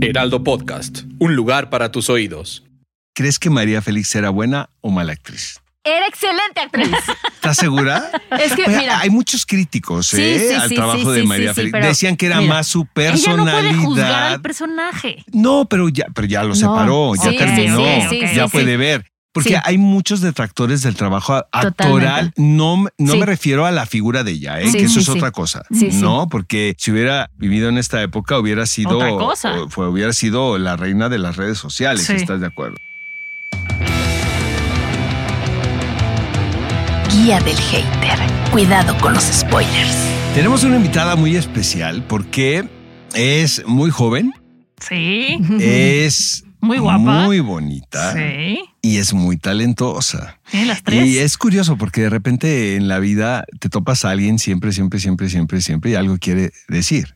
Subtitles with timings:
[0.00, 2.64] Heraldo Podcast, un lugar para tus oídos.
[3.14, 5.60] ¿Crees que María Félix era buena o mala actriz?
[5.84, 6.88] Era excelente actriz.
[7.34, 8.10] ¿Estás segura?
[8.38, 9.00] Es que, Oye, mira.
[9.00, 10.46] hay muchos críticos Sí, ¿eh?
[10.50, 11.72] sí, al sí, trabajo sí, de María sí, Félix.
[11.72, 13.52] pero, Decían que era mira, más su Ella no personalidad.
[13.60, 15.24] puede juzgar al personaje.
[15.32, 18.52] No, pero ya, pero ya lo separó, ya sí, terminó, sí, sí, sí, ya sí,
[18.52, 18.76] puede sí.
[18.76, 19.06] ver.
[19.32, 19.54] Porque Sí.
[19.62, 22.32] hay muchos detractores del trabajo actoral.
[22.32, 22.32] Totalmente.
[22.42, 23.18] No, no Sí.
[23.18, 24.66] me refiero a la figura de ella, ¿eh?
[24.72, 25.10] Sí, que eso sí, es sí.
[25.12, 25.62] otra cosa.
[25.70, 26.00] Sí, sí.
[26.02, 29.52] No, porque si hubiera vivido en esta época, hubiera sido, Otra cosa.
[29.62, 32.06] o- fue- hubiera sido la reina de las redes sociales.
[32.06, 32.14] Sí.
[32.14, 32.76] ¿Estás de acuerdo?
[37.12, 38.18] Guía del hater.
[38.50, 39.96] Cuidado con los spoilers.
[40.34, 42.68] Tenemos una invitada muy especial porque
[43.14, 44.32] es muy joven,
[44.80, 45.38] Sí.
[45.60, 47.24] es Muy guapa.
[47.24, 48.60] muy bonita Sí.
[48.82, 50.38] y es muy talentosa.
[50.50, 51.06] Tiene las tres.
[51.06, 54.98] Y es curioso porque de repente en la vida te topas a alguien siempre, siempre,
[54.98, 57.14] siempre, siempre, siempre y algo quiere decir.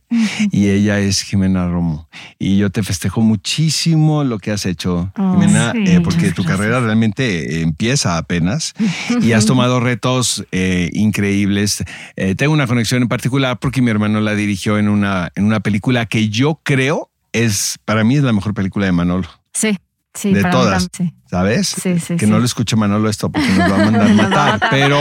[0.51, 2.07] Y ella es Jimena Romo.
[2.39, 6.43] Y yo te festejo muchísimo lo que has hecho, Oh, Jimena, sí, eh, porque tu
[6.43, 6.45] gracias.
[6.57, 8.73] carrera realmente empieza apenas
[9.21, 11.83] y has tomado retos eh, increíbles.
[12.15, 15.59] Eh, tengo una conexión en particular porque mi hermano la dirigió en una, en una
[15.59, 17.09] película que yo creo
[17.43, 19.27] es, para mí es la mejor película de Manolo.
[19.53, 19.77] Sí,
[20.13, 20.33] sí.
[20.33, 20.89] De todas.
[20.89, 21.67] también, ¿Sabes?
[21.67, 22.31] Sí, sí, que sí.
[22.31, 24.59] no lo escuche Manolo esto porque nos va a mandar matar.
[24.69, 24.97] Pero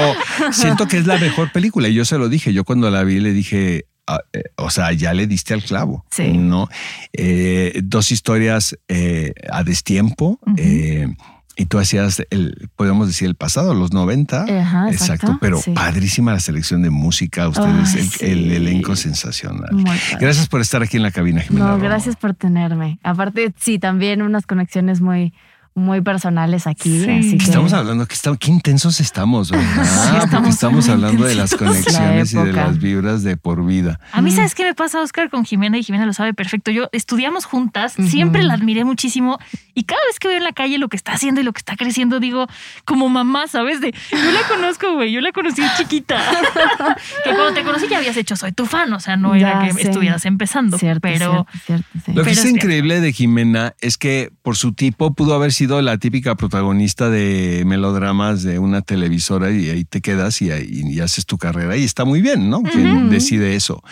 [0.52, 2.52] siento que es la mejor película y yo se lo dije.
[2.52, 6.04] Yo cuando la vi le dije, ah, eh, o sea, ya le diste al clavo.
[6.10, 6.32] Sí.
[6.32, 6.68] ¿no?
[7.12, 10.38] Eh, dos historias eh, a destiempo.
[10.56, 11.08] eh,
[11.56, 14.44] y tú hacías, el, podemos decir, el pasado, los 90.
[14.60, 15.70] Ajá, exacto, pero sí.
[15.72, 17.48] padrísima la selección de música.
[17.48, 18.24] Ustedes, Ay, el, sí.
[18.24, 19.72] el elenco sensacional.
[19.72, 20.00] Muy padre.
[20.20, 21.66] Gracias por estar aquí en la cabina, Jimena.
[21.66, 21.84] No, Romo.
[21.84, 22.98] gracias por tenerme.
[23.02, 25.32] Aparte, sí, también unas conexiones muy,
[25.74, 27.04] muy personales aquí.
[27.04, 27.10] Sí.
[27.10, 30.28] Así que Estamos hablando que estamos, qué intensos estamos, ¿verdad?
[30.30, 33.98] Porque estamos hablando de las conexiones y de las vibras de por vida.
[34.12, 35.78] A mí, ¿sabes qué me pasa, Oscar, con Jimena?
[35.78, 36.70] Y Jimena lo sabe perfecto.
[36.70, 39.38] Yo estudiamos juntas, siempre la admiré muchísimo.
[39.74, 41.58] Y cada vez que veo en la calle lo que está haciendo y lo que
[41.58, 42.46] está creciendo, digo,
[42.84, 43.80] como mamá, ¿sabes?
[43.80, 46.16] De, yo la conozco, güey, yo la conocí chiquita.
[47.24, 49.82] que cuando te conocí ya habías hecho Soy tu fan, o sea, no era que
[49.82, 50.78] estuvieras empezando.
[50.78, 52.12] Cierto, pero cierto, cierto, sí.
[52.12, 55.80] Lo que Pero es increíble de Jimena es que por su tipo pudo haber sido
[55.82, 61.00] la típica protagonista de melodramas de una televisora y ahí te quedas y, ahí- y
[61.00, 62.62] haces tu carrera y está muy bien, ¿no?
[62.62, 63.82] Quien decide eso.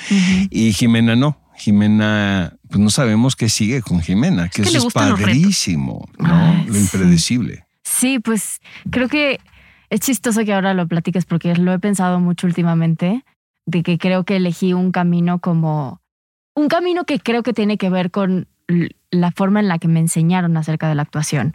[0.51, 1.39] Y Jimena no.
[1.57, 6.35] Jimena, pues no sabemos qué sigue con Jimena, que, que eso le es padrísimo, ¿no?
[6.35, 6.81] Ay, Lo sí.
[6.81, 7.67] impredecible.
[7.85, 8.61] Sí, pues
[8.91, 9.41] creo que
[9.91, 13.25] es chistoso que ahora lo platiques porque lo he pensado mucho últimamente,
[13.67, 16.01] de que creo que elegí un camino como
[16.55, 18.49] un camino que creo que tiene que ver con
[19.11, 21.53] la forma en la que me enseñaron acerca de la actuación,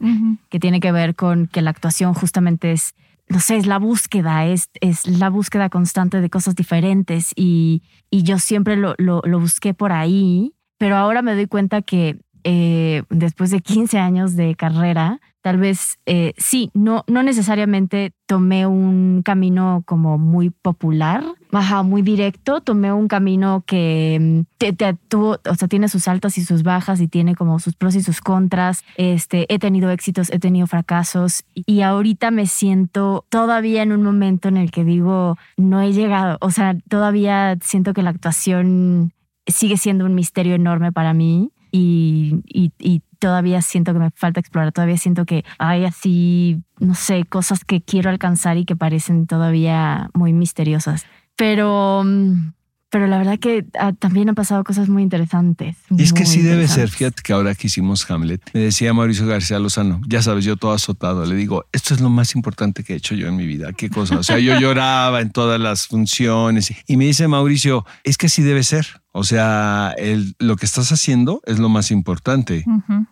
[0.50, 2.94] que tiene que ver con que la actuación justamente es,
[3.28, 8.22] no sé, es la búsqueda, es, es la búsqueda constante de cosas diferentes y, y
[8.22, 13.04] yo siempre lo, lo, lo busqué por ahí, pero ahora me doy cuenta que eh,
[13.10, 19.22] después de 15 años de carrera, tal vez eh, sí, no, no necesariamente tomé un
[19.24, 25.40] camino como muy popular, ajá, muy directo, tomé un camino que mm, te, te tuvo,
[25.50, 28.22] o sea, tiene sus altas y sus bajas y tiene como sus pros y sus
[28.22, 28.84] contras.
[28.96, 34.48] Este, he tenido éxitos, he tenido fracasos y ahorita me siento todavía en un momento
[34.48, 39.12] en el que digo, no he llegado, o sea, todavía siento que la actuación
[39.48, 44.98] sigue siendo un misterio enorme para mí y, todavía siento que me falta explorar, todavía
[44.98, 50.34] siento que hay así, no sé, cosas que quiero alcanzar y que parecen todavía muy
[50.34, 51.08] misteriosas.
[51.36, 52.54] Pero, mm,
[52.90, 55.76] pero la verdad que ah, también han pasado cosas muy interesantes.
[55.90, 59.28] Y es que sí debe ser, fíjate que ahora que hicimos Hamlet, me decía Mauricio
[59.28, 62.94] García Lozano, ya sabes, yo todo azotado, le digo, esto es lo más importante que
[62.94, 65.88] he hecho yo en mi vida, qué cosa, o sea, yo lloraba en todas las
[65.88, 70.66] funciones y me dice Mauricio, es que así debe ser, o sea, el- lo que
[70.66, 72.64] estás haciendo es lo más importante.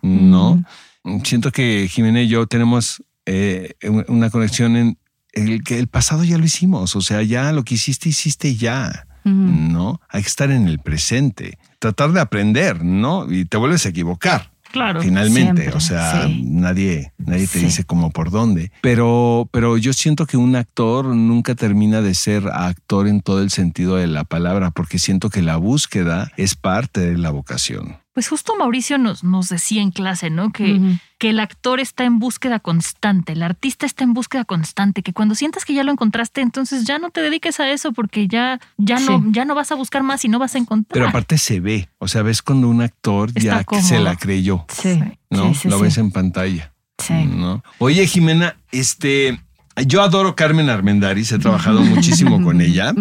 [0.02, 0.64] ¿no?
[1.24, 3.74] Siento que Jimena y yo tenemos eh,
[4.08, 4.98] una conexión en
[5.32, 9.05] el que el pasado ya lo hicimos, o sea, ya lo que hiciste, hiciste ya.
[9.26, 10.00] ¿No?
[10.08, 13.30] Hay que estar en el presente, tratar de aprender, ¿no?
[13.30, 14.50] Y te vuelves a equivocar.
[14.72, 15.00] Claro.
[15.00, 15.62] finalmente.
[15.62, 16.42] siempre, o sea, sí.
[16.44, 17.64] nadie, nadie te Sí.
[17.66, 18.72] dice como por dónde.
[18.82, 23.50] Pero, pero yo siento que un actor nunca termina de ser actor en todo el
[23.50, 27.96] sentido de la palabra, porque siento que la búsqueda es parte de la vocación.
[28.16, 30.50] Pues justo Mauricio nos, nos decía en clase, ¿no?
[30.50, 30.80] Que,
[31.18, 35.34] que el actor está en búsqueda constante, el artista está en búsqueda constante, que cuando
[35.34, 39.00] sientas que ya lo encontraste, entonces ya no te dediques a eso porque ya, ya,
[39.00, 40.94] no, ya no vas a buscar más y no vas a encontrar.
[40.94, 44.16] Pero aparte se ve, o sea, ves cuando un actor Está ya que se la
[44.16, 44.98] creyó, Sí.
[45.28, 45.52] ¿no?
[45.52, 45.82] Sí, sí, lo sí.
[45.82, 46.72] ves en pantalla.
[46.96, 47.12] Sí.
[47.26, 47.62] ¿no?
[47.76, 49.38] Oye, Jimena, este,
[49.86, 52.94] yo adoro Carmen Armendáriz, he trabajado muchísimo con ella.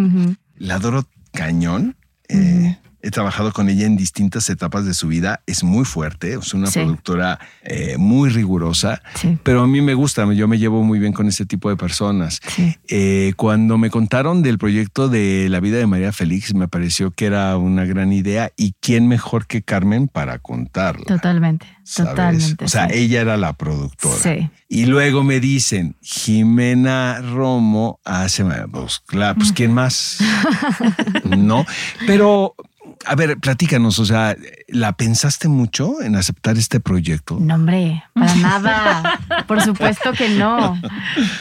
[0.58, 1.96] La adoro cañón.
[2.28, 5.42] Eh, he trabajado con ella en distintas etapas de su vida.
[5.46, 6.80] Es muy fuerte, es una Sí.
[6.80, 9.38] productora eh, muy rigurosa, Sí.
[9.44, 12.40] pero a mí me gusta, yo me llevo muy bien con ese tipo de personas.
[12.48, 12.76] Sí.
[12.88, 17.26] Eh, cuando me contaron del proyecto de la vida de María Félix, me pareció que
[17.26, 21.06] era una gran idea y quién mejor que Carmen para contarla.
[21.06, 21.68] Totalmente.
[21.84, 22.10] ¿sabes?
[22.12, 22.66] Totalmente.
[22.66, 24.18] O sea, ella era la productora.
[24.18, 24.50] Sí.
[24.68, 30.18] Y luego me dicen, Jimena Romo hace, pues claro, pues ¿quién más?
[31.24, 31.66] no,
[32.08, 32.56] pero
[33.06, 34.36] a ver, platícanos, o sea,
[34.68, 37.38] ¿la pensaste mucho en aceptar este proyecto?
[37.40, 39.20] No, hombre, para nada.
[39.48, 40.80] Por supuesto que no.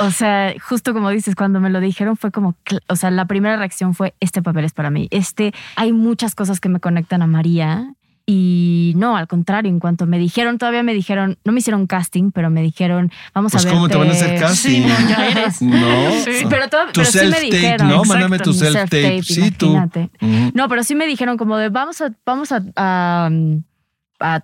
[0.01, 2.55] O sea, justo como dices, cuando me lo dijeron fue como,
[2.89, 5.09] o sea, la primera reacción fue, este papel es para mí.
[5.11, 7.95] Este, hay muchas cosas que me conectan a María.
[8.27, 12.31] Y no, al contrario, en cuanto me dijeron, todavía me dijeron, no me hicieron casting,
[12.31, 13.75] pero me dijeron, vamos Pues a ver.
[13.75, 14.71] ¿cómo te van a hacer casting?
[14.71, 15.61] Sí, no, ya eres.
[15.61, 16.11] No.
[16.25, 17.89] Sí, pero, todo, Tu pero sí me dijeron.
[17.89, 18.03] ¿no?
[18.05, 19.23] Mándame tu self-tape.
[19.23, 19.79] Sí, tú.
[20.55, 23.31] No, pero sí me dijeron como de vamos a, vamos a, a-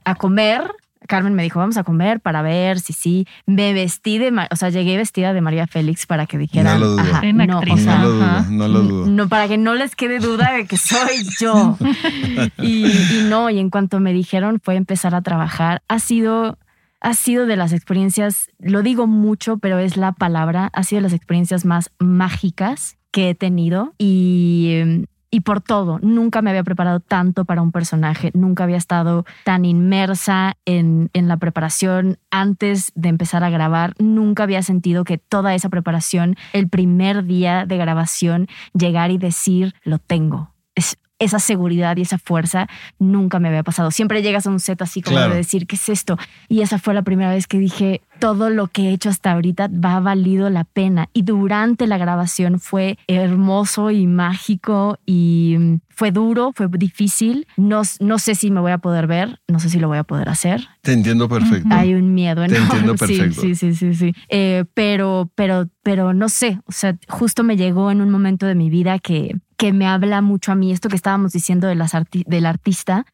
[0.05, 0.71] a comer.
[1.11, 3.27] Carmen me dijo, vamos a comer para ver si sí.
[3.45, 6.91] Me vestí de, o sea, llegué vestida de María Félix para que dijeran, No lo
[6.93, 7.01] dudo.
[7.03, 9.07] ajá, no, o actriz, sea, No lo dudo, no lo dudo.
[9.11, 11.77] no, para que no les quede duda de que soy yo.
[12.63, 15.83] y, y no, y en cuanto me dijeron fue empezar a trabajar.
[15.89, 16.57] Ha sido,
[17.01, 21.03] ha sido de las experiencias, lo digo mucho, pero es la palabra, ha sido de
[21.03, 26.65] las experiencias más mágicas que he tenido y, em, y por todo, nunca me había
[26.65, 32.93] preparado tanto para un personaje, nunca había estado tan inmersa en, en la preparación antes
[32.95, 37.77] de empezar a grabar, nunca había sentido que toda esa preparación, el primer día de
[37.77, 40.53] grabación, llegar y decir, lo tengo.
[40.75, 42.67] Es, esa seguridad y esa fuerza
[42.99, 43.93] nunca me había pasado.
[43.93, 45.31] Siempre llegas a un set así como Claro.
[45.33, 46.17] de decir, ¿qué es esto?
[46.49, 49.69] Y esa fue la primera vez que dije, todo lo que he hecho hasta ahorita
[49.69, 51.09] va valido la pena.
[51.13, 57.47] Y durante la grabación fue hermoso y mágico y mm, fue duro, fue difícil.
[57.57, 60.05] No, no sé si me voy a poder ver, no sé si lo voy a
[60.05, 60.67] poder hacer.
[60.81, 61.69] Te entiendo perfecto.
[61.71, 62.67] Hay un miedo Te enorme.
[62.79, 63.41] entiendo Sí, perfecto.
[63.43, 64.13] Sí, sí, sí, sí.
[64.31, 66.59] Eh, pero, pero, pero no sé.
[66.67, 70.23] O sea, justo me llegó en un momento de mi vida que, que me habla
[70.23, 70.73] mucho a mí.
[70.73, 73.05] Esto que estábamos diciendo de las arti- del artista,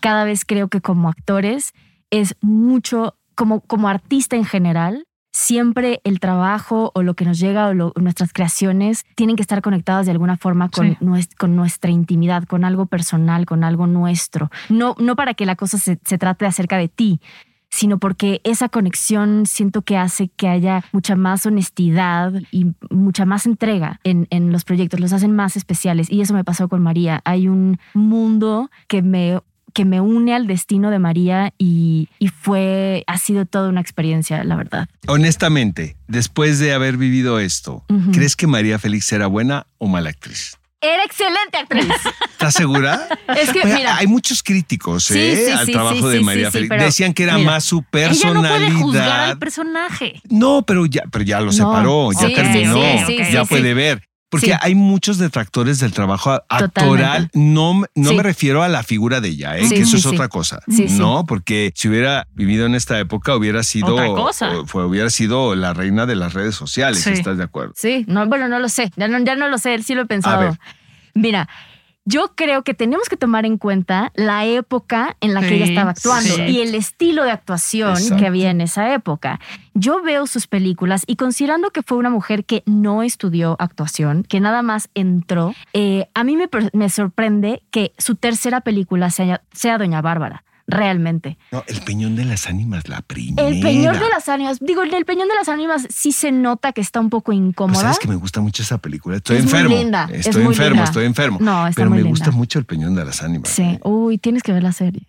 [0.00, 1.72] cada vez creo que como actores
[2.10, 7.68] es mucho, como, como artista en general, siempre el trabajo o lo que nos llega
[7.68, 10.96] o lo- nuestras creaciones tienen que estar conectadas de alguna forma con, Sí.
[11.00, 14.50] nues- con nuestra intimidad, con algo personal, con algo nuestro.
[14.68, 17.18] No, no para que la cosa se, se trate acerca de ti,
[17.74, 23.46] sino porque esa conexión siento que hace que haya mucha más honestidad y mucha más
[23.46, 26.08] entrega en, en los proyectos, los hacen más especiales.
[26.08, 27.20] Y eso me pasó con María.
[27.24, 29.40] Hay un mundo que me
[29.72, 34.44] que me une al destino de María y, y fue, ha sido toda una experiencia,
[34.44, 34.88] la verdad.
[35.08, 37.84] Honestamente, después de haber vivido esto.
[38.12, 40.58] ¿crees que María Félix era buena o mala actriz?
[40.84, 41.86] Era excelente actriz.
[42.32, 43.08] ¿Estás segura?
[43.36, 45.44] es que, mira, hay muchos críticos Sí, ¿eh?
[45.46, 46.76] sí, al sí, trabajo sí, de sí, María Félix.
[46.78, 48.42] Decían que era mira, más su Ella personalidad.
[48.60, 50.20] no puede juzgar al personaje.
[50.28, 51.52] No, pero ya, pero ya lo No.
[51.52, 53.74] separó, ya Sí, terminó, sí, sí, sí, ya sí, puede sí.
[53.74, 54.02] ver.
[54.30, 54.52] Porque Sí.
[54.62, 57.28] hay muchos detractores del trabajo actoral.
[57.30, 57.38] Totalmente.
[57.38, 58.16] No, no Sí.
[58.16, 59.62] me refiero a la figura de ella, ¿eh?
[59.68, 60.08] Sí, que eso sí, es sí.
[60.08, 60.58] otra cosa.
[60.66, 60.98] Sí, sí.
[60.98, 64.48] no, porque si hubiera vivido en esta época, hubiera sido, Otra cosa.
[64.58, 67.02] o- fue, hubiera sido la reina de las redes sociales.
[67.04, 67.10] Sí.
[67.10, 67.74] ¿Estás de acuerdo?
[67.76, 70.06] Sí, no, bueno, no lo sé, ya no, ya no lo sé, sí lo he
[70.06, 70.40] pensado.
[70.40, 70.58] ver.
[71.14, 71.48] Mira,
[72.06, 75.92] yo creo que tenemos que tomar en cuenta la época en la que ella estaba
[75.92, 76.42] actuando sí.
[76.42, 78.16] y el estilo de actuación Exacto.
[78.16, 79.40] que había en esa época.
[79.72, 84.38] Yo veo sus películas y considerando que fue una mujer que no estudió actuación, que
[84.38, 90.02] nada más entró, eh, a mí me, sorprende que su tercera película sea, sea Doña
[90.02, 90.44] Bárbara.
[90.66, 91.36] Realmente.
[91.52, 93.46] No, el peñón de las ánimas, la primera.
[93.48, 96.80] El Peñón de las Ánimas, digo, el Peñón de las Ánimas sí se nota que
[96.80, 97.80] está un poco incómoda.
[97.80, 99.16] sabes que me gusta mucho esa película.
[99.16, 99.76] Estoy Es muy enfermo.
[99.76, 100.84] linda, es Estoy muy enfermo, linda.
[100.84, 101.38] estoy enfermo.
[101.40, 102.10] No, está Pero muy me linda.
[102.18, 103.50] gusta mucho el peñón de las ánimas.
[103.50, 105.06] Sí, uy, tienes que ver la serie.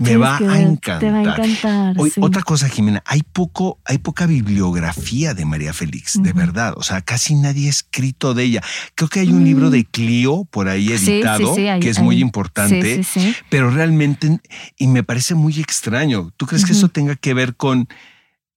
[0.00, 1.00] Me va a encantar.
[1.00, 1.96] Te va a encantar.
[2.10, 2.20] Sí.
[2.20, 6.74] Otra cosa, Jimena, hay poco, hay poca bibliografía de María Félix, de verdad.
[6.76, 8.62] O sea, casi nadie ha escrito de ella.
[8.94, 10.98] Creo que hay un libro de Clio por ahí Mm.
[10.98, 13.36] Sí, sí, editado, hay- que es muy importante, Sí, sí, sí.
[13.48, 14.40] pero realmente,
[14.76, 16.32] y me parece muy extraño.
[16.36, 17.88] ¿Tú crees que eso tenga que ver con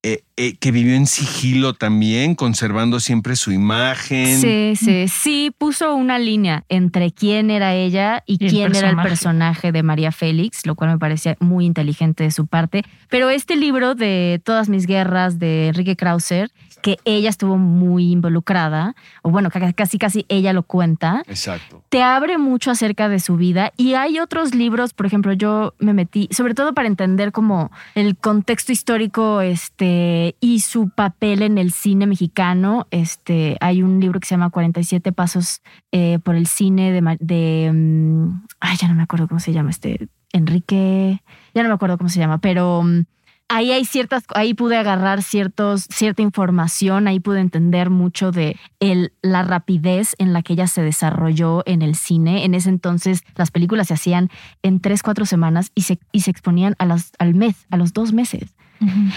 [0.08, 4.40] eh, eh, que vivió en sigilo también, conservando siempre su imagen?
[4.40, 8.90] Sí, sí, sí, puso una línea entre quién era ella y, Y el quién era
[8.90, 9.72] el personaje.
[9.72, 12.84] de María Félix, lo cual me parecía muy inteligente de su parte.
[13.10, 16.52] Pero este libro de Todas mis guerras de Enrique Krauser,
[16.82, 21.82] que ella estuvo muy involucrada, o bueno, ca- casi casi ella lo cuenta, Exacto.
[21.90, 25.94] te abre mucho acerca de su vida y hay otros libros, por ejemplo, yo me
[25.94, 31.72] metí, sobre todo para entender como el contexto histórico este, y su papel en el
[31.72, 32.88] cine mexicano.
[32.90, 37.72] Este, hay un libro que se llama 47 Pasos eh, por el cine de, de
[37.72, 41.22] mm, ay, ya no me acuerdo cómo se llama, este, Enrique,
[41.54, 42.82] ya no me acuerdo cómo se llama, pero...
[42.84, 43.04] mm,
[43.48, 49.14] Ahí hay ciertas, ahí pude agarrar ciertos, cierta información, ahí pude entender mucho de el,
[49.22, 52.44] la rapidez en la que ella se desarrolló en el cine.
[52.44, 54.30] En ese entonces las películas se hacían
[54.64, 58.56] en tres, cuatro semanas y se, y se exponían al mes, a los dos meses.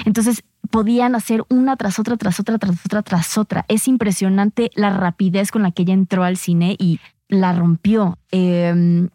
[0.05, 3.65] Entonces podían hacer una tras otra, tras otra, tras otra, tras otra.
[3.69, 8.19] Es impresionante la rapidez con la que ella entró al cine y la rompió.
[8.33, 9.09] Eh,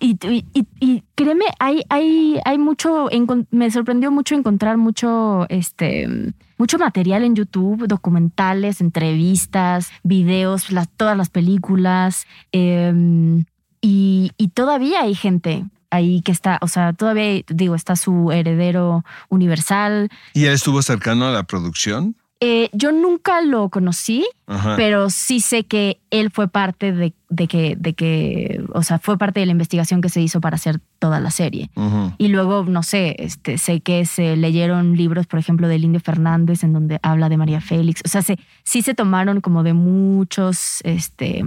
[0.00, 3.08] y, créeme, hay, hay, hay mucho,
[3.50, 6.08] me sorprendió mucho encontrar mucho, este,
[6.56, 12.26] mucho material en YouTube, documentales, entrevistas, videos, todas las películas.
[12.52, 19.04] y, y todavía hay gente ahí que está, o sea, todavía, digo, está su heredero
[19.28, 20.10] universal.
[20.34, 22.16] ¿Y él estuvo cercano a la producción?
[22.40, 24.76] Eh, yo nunca lo conocí, Ajá.
[24.76, 29.16] pero sí sé que él fue parte de, de que, de que, o sea, fue
[29.16, 31.70] parte de la investigación que se hizo para hacer toda la serie.
[32.18, 36.62] Y luego, no sé, este, sé que se leyeron libros, por ejemplo, del Indio Fernández,
[36.62, 38.02] en donde habla de María Félix.
[38.04, 41.42] O sea, se, sí se tomaron como de muchos, este,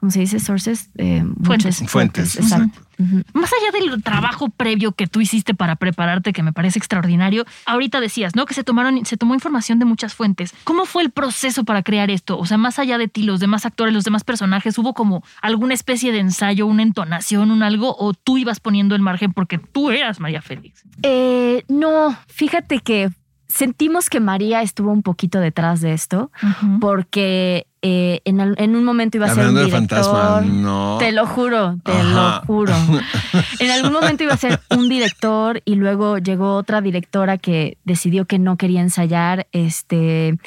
[0.00, 0.40] ¿cómo se dice?
[0.40, 0.90] Sources.
[0.96, 1.80] Eh, Fuentes.
[1.80, 2.80] muchas Fuentes, Exacto.
[3.32, 7.98] Más allá del trabajo previo que tú hiciste para prepararte, que me parece extraordinario, ahorita
[7.98, 8.44] decías, ¿no?
[8.44, 10.52] Que se tomaron, se tomó información de muchas fuentes.
[10.64, 12.38] ¿Cómo fue el proceso para crear esto?
[12.38, 15.72] O sea, más allá de ti, los demás actores, los demás personajes, ¿hubo como alguna
[15.72, 17.96] especie de ensayo, una entonación, un algo?
[17.98, 20.84] ¿O tú ibas poniendo el margen porque tú eras María Félix?
[21.02, 23.10] Eh, no, fíjate que
[23.52, 26.30] sentimos que María estuvo un poquito detrás de esto,
[26.80, 29.78] porque eh, en, en un momento iba a ser un director.
[29.80, 30.96] fantasma, no.
[30.98, 32.40] Te lo juro, te Ajá.
[32.40, 32.74] lo juro.
[33.58, 38.24] En algún momento iba a ser un director y luego llegó otra directora que decidió
[38.24, 39.46] que no quería ensayar.
[39.52, 40.38] Este,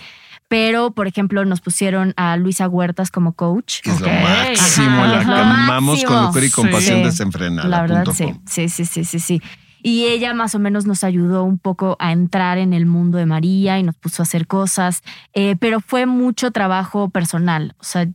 [0.47, 3.81] pero, por ejemplo, nos pusieron a Luisa Huertas como coach.
[3.81, 7.03] Que es lo máximo, Ajá, la lo amamos con locura y compasión Sí.
[7.05, 7.67] desenfrenada.
[7.67, 8.33] La verdad, sí.
[8.45, 9.41] Sí, sí, sí, sí, sí.
[9.83, 13.25] Y ella más o menos nos ayudó un poco a entrar en el mundo de
[13.27, 17.75] María y nos puso a hacer cosas, eh, pero fue mucho trabajo personal.
[17.79, 18.07] O sea,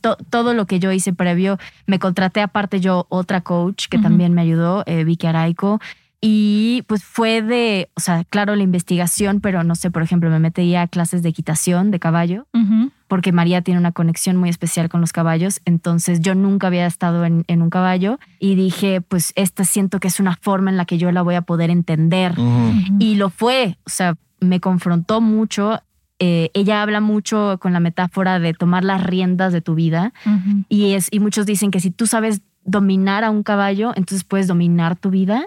[0.00, 4.32] to- todo lo que yo hice previo, me contraté aparte yo otra coach que también
[4.34, 5.80] me ayudó, eh, Vicky Araico.
[6.20, 10.38] Y pues fue de, o sea, claro, la investigación, pero no sé, por ejemplo, me
[10.38, 12.90] metí a clases de equitación de caballo Ujú.
[13.06, 15.60] porque María tiene una conexión muy especial con los caballos.
[15.66, 20.08] Entonces yo nunca había estado en, en un caballo y dije, pues esta siento que
[20.08, 22.32] es una forma en la que yo la voy a poder entender.
[22.32, 22.96] Ujú.
[22.98, 25.80] Y lo fue, o sea, me confrontó mucho.
[26.18, 30.64] Eh, ella habla mucho con la metáfora de tomar las riendas de tu vida Ujú.
[30.70, 34.46] y, es, y muchos dicen que si tú sabes dominar a un caballo, entonces puedes
[34.46, 35.46] dominar tu vida.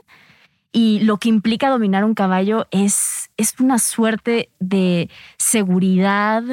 [0.72, 6.44] Y lo que implica dominar un caballo es, es una suerte de seguridad,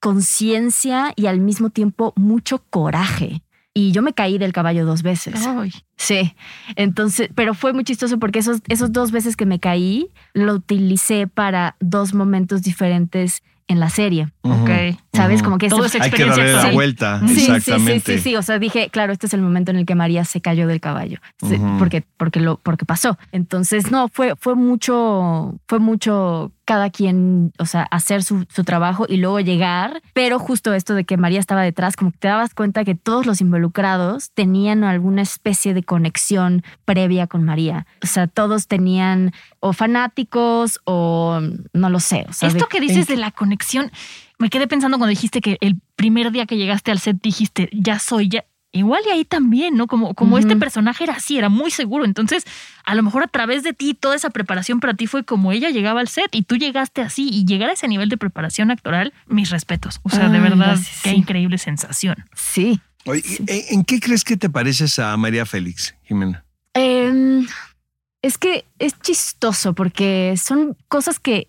[0.00, 3.42] conciencia y al mismo tiempo mucho coraje.
[3.74, 5.46] Y yo me caí del caballo dos veces.
[5.46, 5.70] Ay.
[5.96, 6.34] Sí,
[6.76, 11.26] entonces, pero fue muy chistoso porque esos, esos dos veces que me caí, lo utilicé
[11.26, 14.32] para dos momentos diferentes en la serie.
[14.52, 14.98] Ok.
[15.12, 15.42] ¿Sabes?
[15.42, 16.74] Como que Todo ese- esa Hay que darle la actual.
[16.74, 18.18] vuelta, Sí, sí, sí, exactamente.
[18.18, 18.36] sí, sí.
[18.36, 20.80] O sea, dije, claro, este es el momento en el que María se cayó del
[20.80, 21.18] caballo.
[21.40, 21.78] Sí, Ujú.
[21.78, 23.16] porque, porque lo, porque pasó.
[23.32, 29.06] Entonces, no, fue, fue mucho, fue mucho cada quien, o sea, hacer su, su trabajo
[29.08, 30.02] y luego llegar.
[30.12, 33.24] Pero justo esto de que María estaba detrás, como que te dabas cuenta que todos
[33.24, 37.86] los involucrados tenían alguna especie de conexión previa con María.
[38.02, 41.40] O sea, todos tenían o fanáticos o
[41.72, 42.26] no lo sé.
[42.28, 43.90] O sea, Esto de- que dices de la conexión,
[44.38, 47.98] me quedé pensando cuando dijiste que el primer día que llegaste al set dijiste, ya
[47.98, 48.44] soy, ya.
[48.72, 49.86] Igual y ahí también, ¿no?
[49.86, 52.04] Como, como este personaje era así, era muy seguro.
[52.04, 52.44] Entonces,
[52.84, 55.70] a lo mejor a través de ti, toda esa preparación para ti fue como ella
[55.70, 59.14] llegaba al set y tú llegaste así y llegar a ese nivel de preparación actoral,
[59.28, 60.00] mis respetos.
[60.02, 61.16] O sea, de verdad, gracias, qué sí.
[61.16, 62.16] increíble sensación.
[62.34, 62.80] Sí.
[63.06, 66.44] Oye, ¿en- ¿En qué crees que te pareces a María Félix, Jimena?
[66.74, 67.46] Em,
[68.22, 71.48] Es que es chistoso porque son cosas que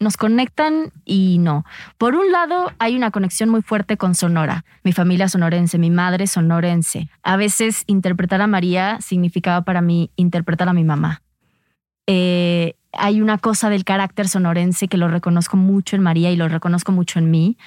[0.00, 1.64] nos conectan y no.
[1.96, 4.64] Por un lado, hay una conexión muy fuerte con Sonora.
[4.84, 7.08] Mi familia sonorense, mi madre sonorense.
[7.22, 11.22] A veces interpretar a María significaba para mí interpretar a mi mamá.
[12.06, 16.48] Eh, hay una cosa del carácter sonorense que lo reconozco mucho en María y lo
[16.48, 17.58] reconozco mucho en mí.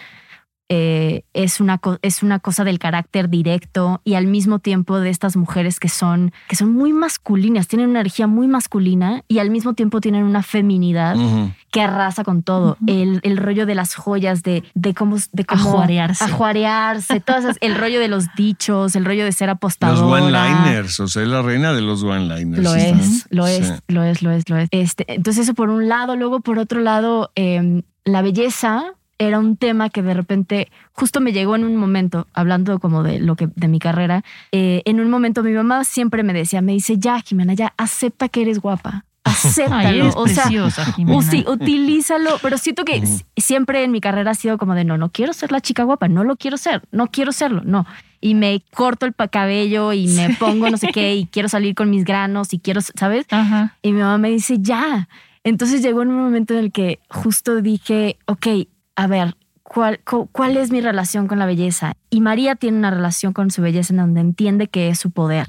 [0.74, 5.36] Eh, es, una es una cosa del carácter directo y al mismo tiempo de estas
[5.36, 9.74] mujeres que son, que son muy masculinas, tienen una energía muy masculina y al mismo
[9.74, 11.52] tiempo tienen una feminidad Ujú.
[11.72, 12.78] que arrasa con todo.
[12.88, 15.18] el, el rollo de las joyas, de, de cómo...
[15.34, 16.24] De cómo Ajuarearse.
[16.24, 20.00] Ajuarearse, todas esas- el rollo de los dichos, el rollo de ser apostadora.
[20.00, 22.64] Los one-liners, o sea, es la reina de los one-liners.
[22.64, 23.54] Lo es, lo sí.
[23.56, 24.70] es, lo es, lo es, lo es.
[24.72, 28.94] Este, entonces eso por un lado, luego por otro lado, eh, la belleza
[29.28, 33.20] era un tema que de repente justo me llegó en un momento, hablando como de
[33.20, 36.72] lo que de mi carrera, eh, en un momento mi mamá siempre me decía, me
[36.74, 39.06] dice, ya Jimena, ya acepta que eres guapa.
[39.24, 39.78] Acéptalo.
[39.78, 40.46] Ay, o sea,
[40.96, 41.18] Jimena.
[41.18, 43.04] usi- utilízalo, pero siento que
[43.38, 46.08] siempre en mi carrera ha sido como de no, no quiero ser la chica guapa,
[46.08, 47.86] no lo quiero ser, no quiero serlo, no.
[48.20, 51.90] Y me corto el cabello y me pongo no sé qué y quiero salir con
[51.92, 53.26] mis granos y quiero, ¿sabes?
[53.30, 53.76] Ajá.
[53.84, 55.08] Y mi mamá me dice, ya.
[55.44, 58.48] Entonces llegó en un momento en el que justo dije, ok,
[58.96, 61.94] a ver, ¿cuál, cu- ¿cuál es mi relación con la belleza?
[62.10, 65.48] Y María tiene una relación con su belleza en donde entiende que es su poder,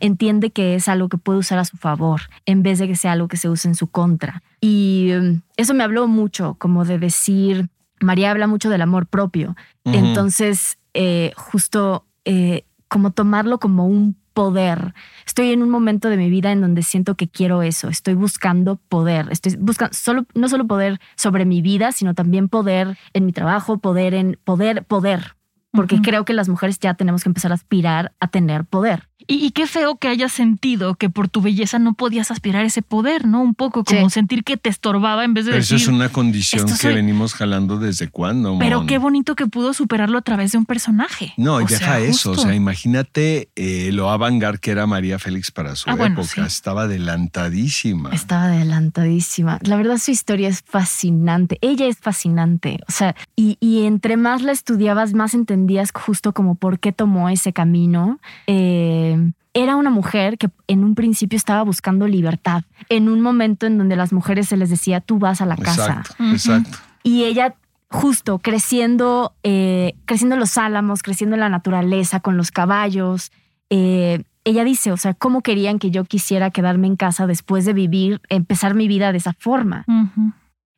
[0.00, 3.12] entiende que es algo que puede usar a su favor, en vez de que sea
[3.12, 4.42] algo que se use en su contra.
[4.60, 7.68] Y um, eso me habló mucho, como de decir,
[8.00, 9.54] María habla mucho del amor propio.
[9.84, 14.92] Entonces, eh, justo eh, como tomarlo como un poder.
[15.26, 17.88] Estoy en un momento de mi vida en donde siento que quiero eso.
[17.88, 19.28] Estoy buscando poder.
[19.30, 23.78] Estoy buscando solo, no solo poder sobre mi vida, sino también poder en mi trabajo,
[23.78, 25.36] poder en poder, poder.
[25.70, 29.08] Porque creo que las mujeres ya tenemos que empezar a aspirar a tener poder.
[29.26, 32.66] Y, y qué feo que hayas sentido que por tu belleza no podías aspirar a
[32.66, 33.42] ese poder, ¿no?
[33.42, 34.14] Un poco como Sí.
[34.14, 35.88] sentir que te estorbaba en vez de Pero eso decir.
[35.88, 38.56] es una condición que soy- venimos jalando desde cuándo.
[38.58, 38.86] Pero mon?
[38.86, 41.32] qué bonito que pudo superarlo a través de un personaje.
[41.36, 42.32] No, O y deja sea, eso.
[42.32, 46.28] O sea, imagínate eh, lo avangar que era María Félix para su Ah, bueno, época.
[46.34, 46.40] sí.
[46.40, 48.10] Estaba adelantadísima.
[48.12, 49.58] Estaba adelantadísima.
[49.62, 51.58] La verdad, su historia es fascinante.
[51.60, 52.78] Ella es fascinante.
[52.88, 57.28] O sea, y, y entre más la estudiabas, más entendías justo como por qué tomó
[57.28, 58.18] ese camino.
[58.46, 59.13] Eh,
[59.54, 62.64] era una mujer que en un principio estaba buscando libertad.
[62.88, 66.00] En un momento en donde las mujeres se les decía, tú vas a la casa.
[66.00, 66.78] Exacto, exacto.
[67.02, 67.54] Y ella
[67.88, 73.30] justo creciendo, eh, creciendo en los álamos, creciendo en la naturaleza, con los caballos.
[73.70, 77.72] eh, ella dice, o sea, ¿cómo querían que yo quisiera quedarme en casa después de
[77.72, 79.86] vivir, empezar mi vida de esa forma?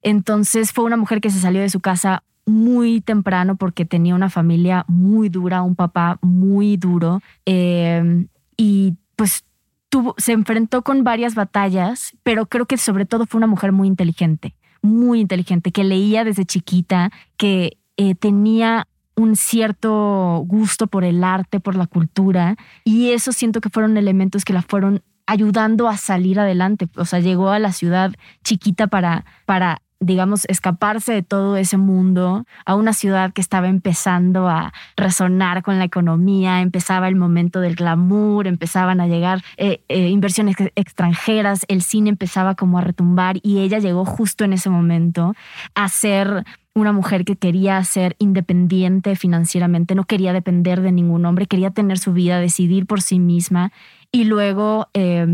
[0.03, 4.31] Entonces fue una mujer que se salió de su casa muy temprano porque tenía una
[4.31, 9.45] familia muy dura, un papá muy duro eh, y pues
[9.89, 13.89] tuvo, se enfrentó con varias batallas, pero creo que sobre todo fue una mujer muy
[13.89, 21.25] inteligente, muy inteligente, que leía desde chiquita, que eh, tenía un cierto gusto por el
[21.25, 25.97] arte, por la cultura, y eso siento que fueron elementos que la fueron ayudando a
[25.97, 26.89] salir adelante.
[26.97, 28.13] O sea, llegó a la ciudad
[28.45, 34.49] chiquita para, para digamos, escaparse de todo ese mundo a una ciudad que estaba empezando
[34.49, 40.09] a resonar con la economía, empezaba el momento del glamour, empezaban a llegar eh, eh,
[40.09, 44.71] inversiones ex- extranjeras, el cine empezaba como a retumbar y ella llegó justo en ese
[44.71, 45.35] momento
[45.75, 51.47] a ser una mujer que quería ser independiente financieramente, no quería depender de ningún hombre,
[51.47, 53.73] quería tener su vida, decidir por sí misma.
[54.13, 55.27] Y luego, eh,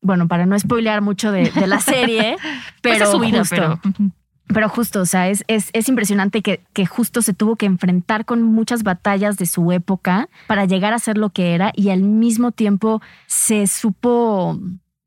[0.00, 2.36] bueno, para no spoilear mucho de, de la serie,
[2.82, 3.80] Pues pero es su vida, justo, pero.
[4.48, 8.24] pero justo, o sea, es, es, es impresionante que, que justo se tuvo que enfrentar
[8.24, 12.02] con muchas batallas de su época para llegar a ser lo que era y al
[12.02, 14.58] mismo tiempo se supo,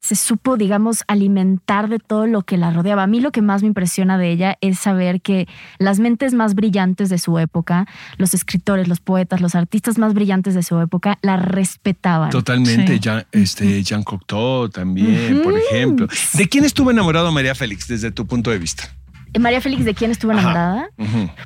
[0.03, 3.03] se supo, digamos, alimentar de todo lo que la rodeaba.
[3.03, 5.47] A mí lo que más me impresiona de ella es saber que
[5.79, 7.87] las mentes más brillantes de su época,
[8.17, 12.31] los escritores, los poetas, los artistas más brillantes de su época, la respetaban.
[12.31, 12.95] Totalmente.
[12.95, 12.99] Sí.
[12.99, 16.07] Jean, este, Jean Cocteau también, por ejemplo.
[16.33, 18.83] ¿De quién estuvo enamorado María Félix desde tu punto de vista?
[19.39, 20.89] María Félix, ¿de quién estuvo enamorada?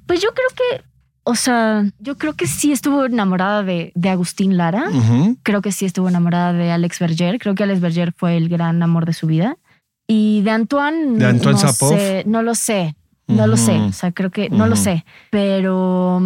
[0.07, 0.83] Pues yo creo que,
[1.29, 4.85] o sea, yo creo que sí estuvo enamorada de, de Agustín Lara.
[5.43, 7.37] Creo que sí estuvo enamorada de Alex Berger.
[7.37, 9.57] Creo que Alex Berger fue el gran amor de su vida.
[10.07, 11.19] Y de Antoine.
[11.19, 12.95] ¿De Antoine no sé, no lo sé.
[13.27, 13.77] No lo sé.
[13.77, 15.03] O sea, creo que no lo sé.
[15.29, 16.21] Pero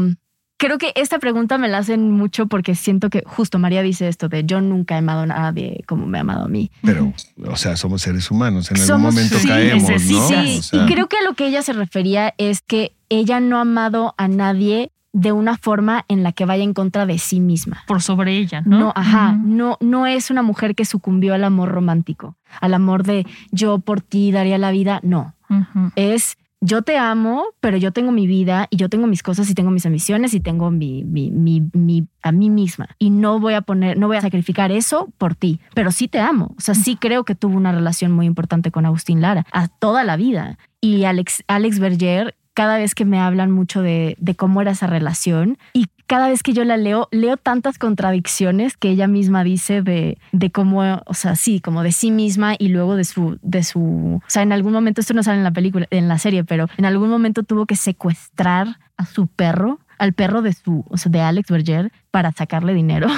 [0.62, 4.30] creo que esta pregunta me la hacen mucho porque siento que justo María dice esto
[4.30, 6.70] de yo nunca he amado a nadie como me ha amado a mí.
[6.84, 7.12] Pero,
[7.48, 8.70] o sea, somos seres humanos.
[8.70, 10.00] En algún Somos- momento sí, caemos, ¿no?
[10.00, 10.16] Sí,
[10.60, 13.58] O sea, y creo que a lo que ella se refería es que ella no
[13.58, 17.40] ha amado a nadie de una forma en la que vaya en contra de sí
[17.40, 17.84] misma.
[17.88, 18.80] Por sobre ella, ¿no?
[18.80, 23.26] No, ajá, no, no es una mujer que sucumbió al amor romántico, al amor de
[23.52, 25.34] yo por ti daría la vida, no.
[25.50, 25.92] Ujú.
[25.98, 29.56] Es yo te amo, pero yo tengo mi vida y yo tengo mis cosas y
[29.56, 32.90] tengo mis ambiciones y tengo mi, mi, mi, mi- a mí misma.
[33.00, 36.20] Y no voy a poner, no voy a sacrificar eso por ti, pero sí te
[36.20, 36.54] amo.
[36.58, 40.04] O sea, sí creo que tuvo una relación muy importante con Agustín Lara a toda
[40.04, 40.60] la vida.
[40.80, 45.58] Y Alex, Alex Berger, cada vez que me hablan mucho de, cómo era esa relación
[45.74, 50.18] y cada vez que yo la leo, leo tantas contradicciones que ella misma dice de,
[50.34, 54.20] de cómo, o sea, sí, como de sí misma y luego de su, de su,
[54.22, 56.68] o sea, en algún momento, esto no sale en la película, en la serie, pero
[56.78, 61.12] en algún momento tuvo que secuestrar a su perro, al perro de su, o sea,
[61.12, 63.08] de Alex Berger, para sacarle dinero.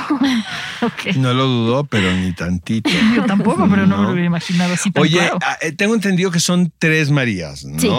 [1.15, 2.89] No lo dudó, pero ni tantito.
[3.15, 5.39] Yo tampoco, pero no, me lo hubiera imaginado así tan Oye, claro.
[5.41, 7.79] ah, eh, tengo entendido que son tres Marías, ¿no?
[7.79, 7.89] Sí.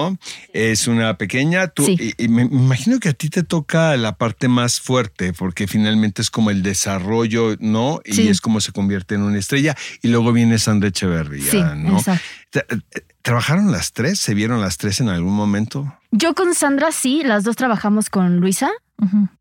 [0.52, 2.12] Es una pequeña, tú, Sí.
[2.18, 6.20] y, y me imagino que a ti te toca la parte más fuerte, porque finalmente
[6.20, 8.02] es como el desarrollo, ¿no?
[8.04, 8.28] Y Sí.
[8.28, 9.74] es como se convierte en una estrella.
[10.02, 11.96] Y luego viene Sandra Echeverría, sí, ¿no?
[11.96, 12.22] exacto.
[12.52, 14.18] Eh, ¿Trabajaron las tres?
[14.20, 15.90] ¿Se vieron las tres en algún momento?
[16.16, 18.70] Yo con Sandra sí, las dos trabajamos con Luisa.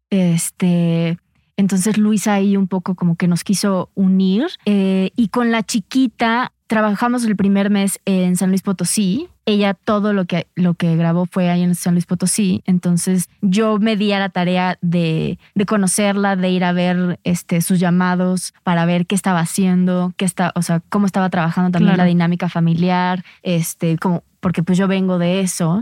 [0.09, 1.17] Este,
[1.55, 4.47] entonces Luisa ahí un poco como que nos quiso unir.
[4.65, 9.27] Eh, y con la chiquita trabajamos el primer mes en San Luis Potosí.
[9.45, 12.63] Ella todo lo que, lo que grabó fue ahí en San Luis Potosí.
[12.65, 17.61] Entonces yo me di a la tarea de, de conocerla, de ir a ver este,
[17.61, 21.91] sus llamados para ver qué estaba haciendo, qué está, o sea, cómo estaba trabajando también
[21.93, 22.03] Claro.
[22.03, 25.81] la dinámica familiar, este, como, porque pues yo vengo de eso.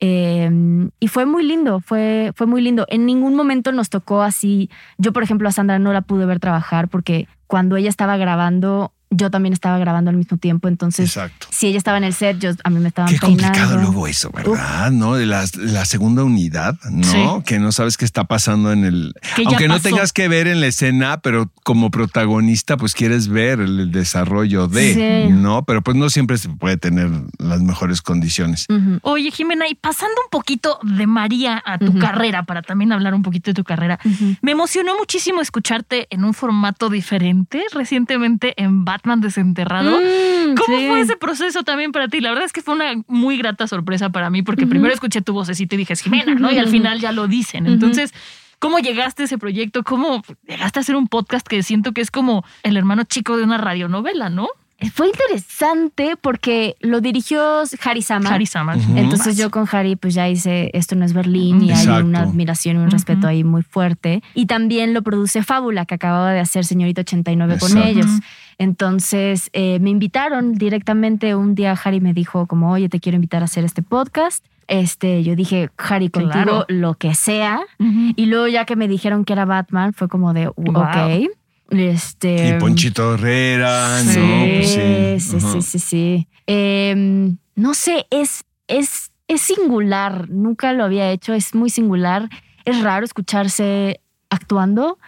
[0.00, 0.50] Eh,
[0.98, 2.86] y fue muy lindo, fue, fue muy lindo.
[2.88, 4.70] En ningún momento nos tocó así.
[4.98, 8.92] Yo, por ejemplo, a Sandra no la pude ver trabajar porque cuando ella estaba grabando,
[9.10, 10.68] yo también estaba grabando al mismo tiempo.
[10.68, 11.48] Entonces, Exacto.
[11.50, 13.42] si ella estaba en el set, yo, a mí me estaban Qué peinando.
[13.44, 14.90] complicado luego eso, ¿verdad?
[14.92, 15.14] ¿No?
[15.16, 17.04] De la, la segunda unidad, ¿no?
[17.04, 17.42] Sí.
[17.44, 19.14] Que no sabes qué está pasando en el...
[19.36, 23.60] Que Aunque no tengas que ver en la escena, pero como protagonista, pues quieres ver
[23.60, 24.80] el, el desarrollo de,
[25.26, 25.32] Sí.
[25.32, 25.64] ¿no?
[25.64, 28.66] Pero pues no siempre se puede tener las mejores condiciones.
[29.02, 33.22] Oye, Jimena, y pasando un poquito de María a tu carrera, para también hablar un
[33.22, 33.98] poquito de tu carrera,
[34.42, 39.98] me emocionó muchísimo escucharte en un formato diferente recientemente en Batman Desenterrado.
[39.98, 40.86] Mm, ¿Cómo sí.
[40.86, 42.20] fue ese proceso también para ti?
[42.20, 45.32] La verdad es que fue una muy grata sorpresa para mí porque primero escuché tu
[45.32, 46.52] vocecita y dije, es Jimena, ¿no?
[46.52, 47.66] Y al final ya lo dicen.
[47.66, 48.12] Entonces,
[48.58, 49.82] ¿cómo llegaste a ese proyecto?
[49.84, 53.44] ¿Cómo llegaste a hacer un podcast que siento que es como el hermano chico de
[53.44, 54.48] una radionovela, ¿no?
[54.94, 58.30] Fue interesante porque lo dirigió Harry Sama.
[58.30, 58.76] Harry Sama.
[58.76, 58.96] Ujú.
[58.96, 62.76] Entonces yo con Harry pues ya hice Esto no es Berlín y hay una admiración
[62.76, 64.22] y un respeto ahí muy fuerte.
[64.34, 67.88] Y también lo produce Fábula, que acababa de hacer Señorita 89 con Exacto.
[67.88, 68.06] ellos.
[68.06, 68.20] Ujú.
[68.60, 71.34] Entonces eh, me invitaron directamente.
[71.34, 74.44] Un día Harry me dijo como, oye, te quiero invitar a hacer este podcast.
[74.68, 76.64] Este, yo dije, Harry, contigo Claro.
[76.68, 77.60] lo que sea.
[77.78, 78.12] Ujú.
[78.16, 80.82] Y luego ya que me dijeron que era Batman, fue como de, "Uh, Wow.
[80.82, 81.30] ok.
[81.70, 84.44] Este, Y Ponchito Herrera, Sí, ¿no?
[84.56, 85.60] Pues sí, sí, Ajá.
[85.62, 86.28] sí, sí.
[86.46, 90.28] Em, no sé, es, es, es singular.
[90.28, 91.32] Nunca lo había hecho.
[91.32, 92.28] Es muy singular.
[92.66, 94.98] Es raro escucharse actuando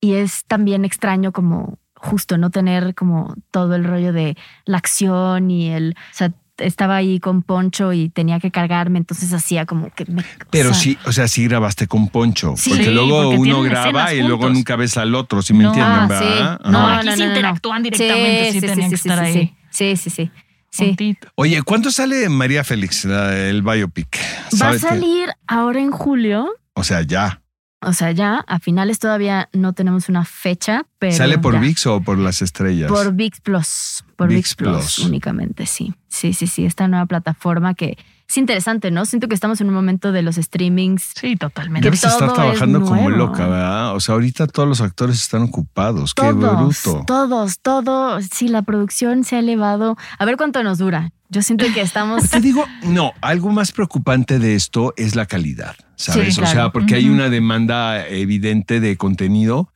[0.00, 5.50] y es también extraño como justo no tener como todo el rollo de la acción
[5.50, 9.90] y el, o sea, estaba ahí con Poncho y tenía que cargarme, entonces hacía como
[9.90, 12.54] que me, o Pero sea, sí, o sea, sí grabaste con Poncho.
[12.56, 15.70] Sí, porque luego porque uno graba y luego nunca ves al otro, si me No,
[15.70, 16.60] entienden, ah, ¿verdad?
[16.62, 16.70] sí.
[16.70, 17.36] No, No, aquí no, se no, no, no.
[17.36, 19.54] interactúan directamente, sí, tenían que estar sí, ahí.
[19.70, 20.30] Sí, sí, sí.
[20.70, 21.16] Sí.
[21.36, 24.18] Oye, ¿cuándo sale María Félix, la- el biopic?
[24.60, 26.52] Va a salir ahora en julio.
[26.74, 27.40] O sea, ya.
[27.86, 31.14] O sea, ya a finales todavía no tenemos una fecha, pero.
[31.16, 31.60] ¿Sale por ya.
[31.60, 32.90] VIX o por las estrellas?
[32.90, 34.04] Por VIX Plus.
[34.16, 34.98] Por ViX VIX, Plus, Plus.
[35.00, 35.94] únicamente, sí.
[36.08, 36.64] Sí, sí, sí.
[36.64, 39.04] Esta nueva plataforma que es interesante, ¿no?
[39.04, 41.12] Siento que estamos en un momento de los streamings.
[41.14, 41.86] Sí, totalmente.
[41.86, 43.94] Debes estar todo es trabajando como loca, ¿verdad?
[43.94, 46.14] O sea, ahorita todos los actores están ocupados.
[46.14, 47.04] Qué Todos, bruto.
[47.06, 48.20] todos, todo.
[48.22, 49.96] Sí, la producción se ha elevado.
[50.18, 51.10] A ver cuánto nos dura.
[51.34, 52.30] Yo siento que estamos.
[52.30, 56.36] Te digo, no, algo más preocupante de esto es la calidad, ¿sabes?
[56.36, 59.68] Sí, O sea, porque hay una demanda evidente de contenido,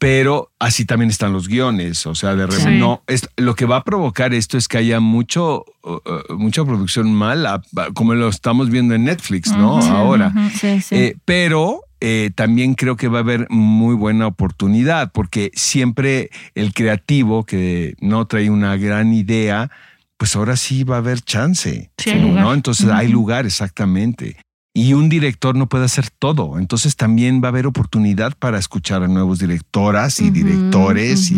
[0.00, 2.04] pero así también están los guiones.
[2.06, 2.78] O sea, de repente, Sí.
[2.80, 7.14] no, es, lo que va a provocar esto es que haya mucho, uh, mucha producción
[7.14, 7.62] mala,
[7.94, 9.78] como lo estamos viendo en Netflix, ¿no?
[9.78, 10.32] Ahora.
[10.58, 10.80] sí.
[10.90, 16.74] Eh, pero eh, también creo que va a haber muy buena oportunidad, porque siempre el
[16.74, 19.70] creativo que no trae una gran idea,
[20.16, 21.90] pues ahora sí va a haber chance.
[21.98, 22.44] Sí, hay lugar.
[22.44, 22.54] ¿no?
[22.54, 24.36] Entonces hay lugar, exactamente.
[24.76, 26.58] Y un director no puede hacer todo.
[26.58, 31.30] Entonces también va a haber oportunidad para escuchar a nuevos directoras y directores.
[31.30, 31.36] y.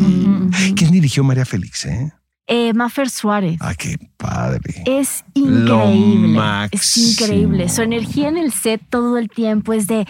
[0.74, 1.84] ¿Quién dirigió María Félix?
[1.84, 2.12] Eh?
[2.46, 3.58] Eh, Mafer Suárez.
[3.60, 4.82] Ah, qué padre.
[4.86, 6.28] Es Lo increíble.
[6.28, 7.08] Es máximo.
[7.10, 7.68] increíble.
[7.68, 10.06] Su energía en el set todo el tiempo es de.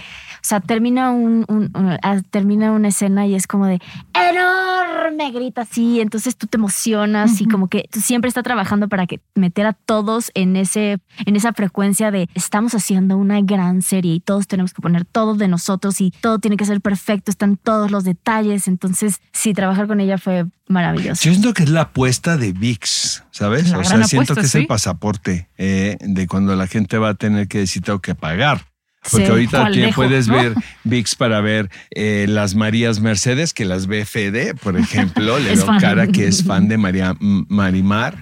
[0.46, 3.80] O sea, termina un, un- un- ah, termina una escena y es como de
[4.14, 6.00] enorme, grita así.
[6.00, 9.72] Entonces tú te emocionas y como que tú siempre está trabajando para que meter a
[9.72, 14.72] todos en ese, en esa frecuencia de estamos haciendo una gran serie y todos tenemos
[14.72, 17.32] que poner todo de nosotros y todo tiene que ser perfecto.
[17.32, 18.68] Están todos los detalles.
[18.68, 21.24] Entonces, sí, trabajar con ella fue maravilloso.
[21.24, 23.70] Yo siento que es la apuesta de VIX, ¿sabes?
[23.70, 27.08] La o sea, siento apuesta, que es el pasaporte eh, de cuando la gente va
[27.08, 28.66] a tener que decir tengo que pagar.
[29.10, 29.30] Porque Sí.
[29.32, 30.34] ahorita ¿Cuál te dejo, puedes no?
[30.34, 35.38] ver VIX para ver eh, las Marías Mercedes, que las ve Fede, por ejemplo.
[35.38, 35.80] Le veo fan.
[35.80, 38.16] cara que es fan de María Marimar.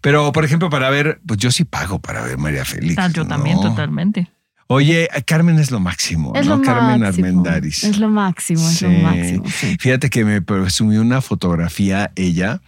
[0.00, 2.98] Pero, por ejemplo, para ver, pues yo sí pago para ver María Félix.
[2.98, 4.28] Ah, yo también, totalmente.
[4.72, 6.56] Oye, Carmen es lo máximo, Es ¿no?
[6.56, 7.26] lo Carmen máximo.
[7.26, 7.82] Armendaris.
[7.84, 9.44] Es lo máximo, es lo máximo.
[9.48, 9.76] sí.
[9.80, 12.60] Fíjate que me presumió una fotografía ella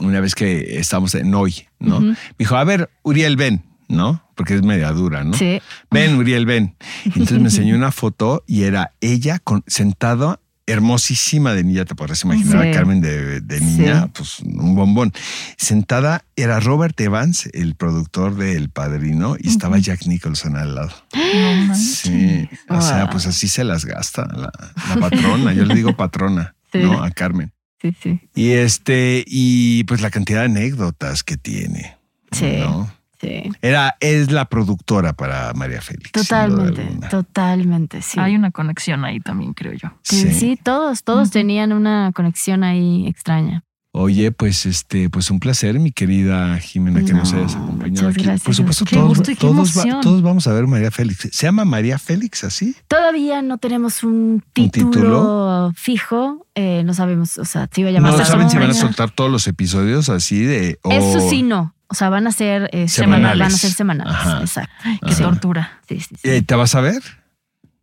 [0.00, 1.98] una vez que estábamos en hoy, ¿no?
[2.00, 4.22] Me dijo, a ver, Uriel, ven, ¿no?
[4.38, 5.34] Porque es media dura, ¿no?
[5.34, 5.60] Sí.
[5.90, 6.76] Ven, Uriel, ven.
[7.04, 11.96] Y Entonces me enseñó una foto y era ella con, sentada, hermosísima de niña, te
[11.96, 12.68] podrás imaginar Sí.
[12.68, 14.10] a Carmen de, de niña, Sí.
[14.14, 15.12] pues un bombón.
[15.56, 20.92] Sentada era Robert Evans, el productor de El Padrino, y estaba Jack Nicholson al lado.
[21.66, 21.74] No.
[21.74, 24.52] Sí, o sea, pues así se las gasta la,
[24.88, 25.52] la patrona.
[25.52, 26.78] Yo le digo patrona, Sí.
[26.78, 27.02] ¿no?
[27.02, 27.52] A Carmen.
[27.82, 28.20] Sí, sí.
[28.36, 31.96] Y este, y pues la cantidad de anécdotas que tiene.
[32.30, 32.56] Sí.
[32.60, 32.88] ¿no?
[33.20, 33.50] Sí.
[33.62, 36.12] Era, es la productora para María Félix.
[36.12, 38.18] Totalmente, totalmente, sí.
[38.20, 39.88] Hay una conexión ahí también, creo yo.
[40.02, 43.64] Sí, sí, todos, todos tenían una conexión ahí extraña.
[43.92, 48.14] Oye, pues este, pues un placer, mi querida Jimena, que nos No, hayas acompañado muchas
[48.14, 48.22] aquí.
[48.22, 48.44] gracias.
[48.44, 50.00] Por supuesto, Qué todos, gusto y qué todos, va- emoción.
[50.02, 51.28] todos vamos a ver María Félix.
[51.32, 52.76] ¿Se llama María Félix así?
[52.86, 55.72] Todavía no tenemos un título, título?
[55.74, 58.74] fijo, eh, no sabemos, o sea, si va a llamar No saben si van a
[58.74, 60.78] soltar todos los episodios así de.
[60.90, 61.74] Eso sí, no.
[61.90, 63.38] O sea, van a ser eh, Semanales.
[63.38, 64.12] Van a ser semanales.
[64.14, 64.40] Ajá.
[64.40, 64.72] Exacto.
[65.06, 65.22] Qué Ajá.
[65.22, 65.80] tortura.
[65.88, 66.28] Sí, sí, sí.
[66.28, 67.02] Eh, ¿Te vas a ver?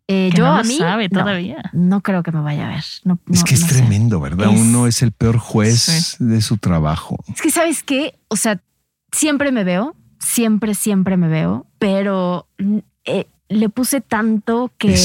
[0.08, 1.72] Eh, yo no a lo mí sabe no, todavía.
[1.74, 2.84] no creo que me vaya a ver.
[3.06, 3.74] No, es no- que es no sé.
[3.76, 4.52] tremendo, ¿verdad?
[4.54, 6.24] Es- Uno es el peor juez Sí.
[6.24, 7.18] de su trabajo.
[7.34, 8.13] Es que, ¿sabes qué?
[8.28, 8.62] O sea,
[9.12, 12.48] siempre me veo, siempre, siempre me veo, pero
[13.06, 14.96] eh, le puse tanto que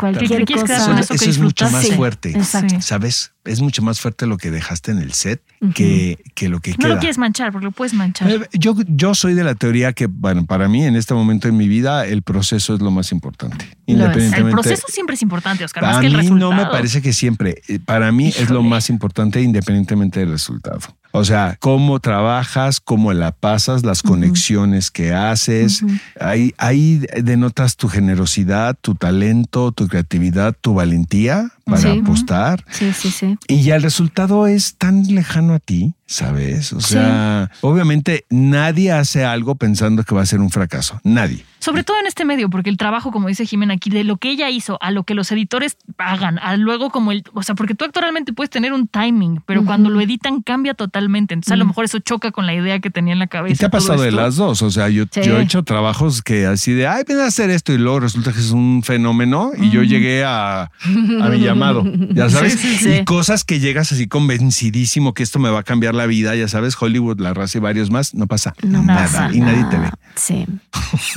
[0.00, 0.76] cualquier cosa.
[0.76, 2.30] Eso, eso que eso es mucho más fuerte.
[2.30, 2.74] Exacto.
[2.74, 2.82] Sí.
[2.82, 3.32] ¿Sabes?
[3.48, 5.40] Es mucho más fuerte lo que dejaste en el set
[5.74, 6.88] que, que lo que No queda.
[6.94, 8.30] lo quieres manchar, porque lo puedes manchar.
[8.30, 11.56] Eh, Yo, yo soy de la teoría que, bueno, para mí en este momento en
[11.56, 13.64] mi vida el proceso es lo más importante.
[13.64, 13.76] Lo es.
[13.86, 14.52] El Independientemente.
[14.52, 16.50] proceso siempre es importante, Oscar, más a que el mí resultado.
[16.52, 17.62] no me parece que siempre.
[17.68, 20.78] Eh, Para mí es lo más importante independientemente del resultado.
[21.12, 25.82] O sea, cómo trabajas, cómo la pasas, las conexiones que haces.
[26.20, 31.98] Ahí, ahí denotas tu generosidad, tu talento, tu creatividad, tu valentía para Sí.
[32.00, 32.64] apostar.
[32.70, 33.36] Sí, sí, sí.
[33.48, 36.72] Y ya el resultado es tan lejano a ti, ¿sabes?
[36.72, 36.94] O Sí.
[36.94, 41.00] sea, obviamente nadie hace algo pensando que va a ser un fracaso.
[41.04, 41.44] Nadie.
[41.60, 44.30] Sobre todo en este medio, porque el trabajo, como dice Jimena aquí, de lo que
[44.30, 47.74] ella hizo a lo que los editores hagan, a luego como el, o sea, porque
[47.74, 51.34] tú actualmente puedes tener un timing, pero cuando lo editan cambia totalmente.
[51.34, 53.54] Entonces a lo mejor eso choca con la idea que tenía en la cabeza.
[53.54, 54.62] Y te ha pasado de las dos.
[54.62, 55.20] O sea, yo, Sí.
[55.24, 58.32] yo he hecho trabajos que así de, ay, ven a hacer esto y luego resulta
[58.32, 61.82] que es un fenómeno y yo llegué a, a mi llamado,
[62.14, 62.52] ya sabes.
[62.54, 62.90] Sí, sí, sí.
[63.00, 66.48] Y cosas que llegas así convencidísimo que esto me va a cambiar la vida, ya
[66.48, 69.76] sabes, Hollywood, la raza y varios más, no pasa No nada pasa y nadie te
[69.78, 69.90] ve.
[70.16, 70.46] Sí.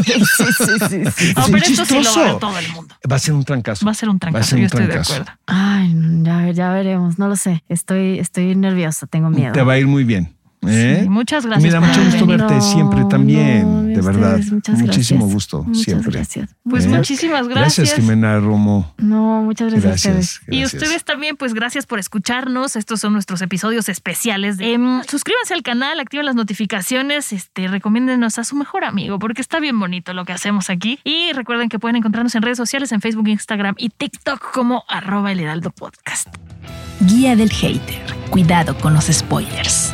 [0.06, 1.34] sí, sí, sí.
[1.36, 2.96] No, pero esto sí lo va a ver todo el mundo.
[3.12, 3.84] Va a ser un trancazo.
[3.86, 5.14] Va a ser un trancazo, ser un yo estoy de trancazo.
[5.14, 5.32] acuerdo.
[5.48, 7.18] Ay, ya, ya veremos.
[7.18, 7.64] No lo sé.
[7.68, 9.08] Estoy, estoy nerviosa.
[9.08, 9.54] Tengo miedo.
[9.54, 10.36] Te va a ir muy bien.
[10.68, 11.00] ¿Eh?
[11.04, 11.64] Sí, muchas gracias.
[11.64, 14.38] Me da por mucho gusto verte siempre también, de de verdad.
[14.38, 15.34] ustedes, Muchísimo gracias.
[15.34, 16.12] gusto, Muchas siempre.
[16.12, 16.50] gracias.
[16.70, 16.90] Pues ¿Eh?
[16.90, 17.78] muchísimas gracias.
[17.78, 18.94] Gracias, Jimena Romo.
[18.98, 20.42] No, muchas gracias, a ustedes.
[20.46, 20.48] Gracias.
[20.48, 22.76] Y ustedes también, pues gracias por escucharnos.
[22.76, 24.58] Estos son nuestros episodios especiales.
[24.60, 29.60] Em, suscríbanse al canal, activen las notificaciones, este, recomiéndenos a su mejor amigo, porque está
[29.60, 31.00] bien bonito lo que hacemos aquí.
[31.04, 35.32] Y recuerden que pueden encontrarnos en redes sociales, en Facebook, Instagram y TikTok como arroba
[35.32, 36.28] el heraldo podcast.
[37.00, 38.00] Guía del Hater.
[38.30, 39.94] Cuidado con los spoilers.